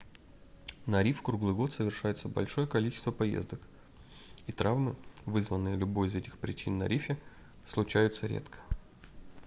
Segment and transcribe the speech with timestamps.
[0.87, 3.61] на риф круглый год совершается большое количество поездок
[4.47, 4.95] и травмы
[5.27, 7.19] вызванные любой из этих причин на рифе
[7.67, 8.57] случаются редко